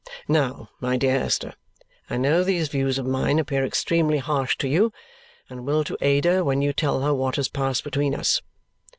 [0.27, 1.53] Now, my dear Esther,
[2.09, 4.91] I know these views of mine appear extremely harsh to you,
[5.47, 8.41] and will to Ada when you tell her what has passed between us.